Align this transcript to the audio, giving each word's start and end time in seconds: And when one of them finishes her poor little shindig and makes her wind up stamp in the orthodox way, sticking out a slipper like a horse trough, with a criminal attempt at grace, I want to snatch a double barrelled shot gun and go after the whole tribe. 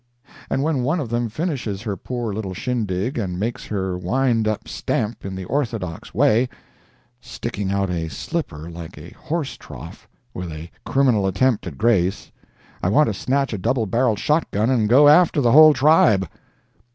And 0.49 0.63
when 0.63 0.81
one 0.81 0.99
of 0.99 1.09
them 1.09 1.29
finishes 1.29 1.83
her 1.83 1.95
poor 1.95 2.33
little 2.33 2.55
shindig 2.55 3.19
and 3.19 3.39
makes 3.39 3.67
her 3.67 3.95
wind 3.99 4.47
up 4.47 4.67
stamp 4.67 5.23
in 5.23 5.35
the 5.35 5.45
orthodox 5.45 6.11
way, 6.11 6.49
sticking 7.19 7.69
out 7.71 7.91
a 7.91 8.09
slipper 8.09 8.67
like 8.71 8.97
a 8.97 9.11
horse 9.11 9.55
trough, 9.57 10.07
with 10.33 10.51
a 10.51 10.71
criminal 10.87 11.27
attempt 11.27 11.67
at 11.67 11.77
grace, 11.77 12.31
I 12.81 12.89
want 12.89 13.09
to 13.09 13.13
snatch 13.13 13.53
a 13.53 13.59
double 13.59 13.85
barrelled 13.85 14.17
shot 14.17 14.49
gun 14.49 14.71
and 14.71 14.89
go 14.89 15.07
after 15.07 15.39
the 15.39 15.51
whole 15.51 15.71
tribe. 15.71 16.27